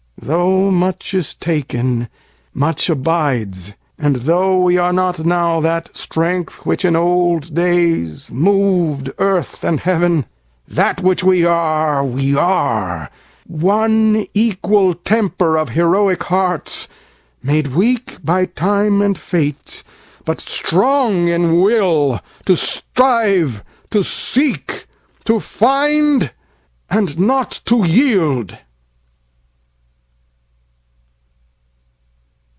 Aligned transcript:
Tho' 0.23 0.69
much 0.69 1.15
is 1.15 1.33
taken, 1.33 2.07
much 2.53 2.91
abides; 2.91 3.73
and 3.97 4.17
tho'We 4.17 4.77
are 4.77 4.93
not 4.93 5.25
now 5.25 5.59
that 5.61 5.95
strength 5.97 6.63
which 6.63 6.85
in 6.85 6.95
old 6.95 7.55
daysMov'd 7.55 9.09
earth 9.17 9.63
and 9.63 9.79
heaven, 9.79 10.25
that 10.67 11.01
which 11.01 11.23
we 11.23 11.43
are, 11.43 12.05
we 12.05 12.35
are:One 12.35 14.27
equal 14.35 14.93
temper 14.93 15.57
of 15.57 15.69
heroic 15.69 16.21
hearts, 16.25 16.87
Made 17.41 17.67
weak 17.75 18.23
by 18.23 18.45
time 18.45 19.01
and 19.01 19.17
fate, 19.17 19.81
but 20.23 20.39
strong 20.39 21.29
in 21.29 21.55
willTo 21.55 22.55
strive, 22.55 23.63
to 23.89 24.03
seek, 24.03 24.85
to 25.25 25.39
find, 25.39 26.31
and 26.91 27.17
not 27.17 27.49
to 27.65 27.83
yield. 27.87 28.55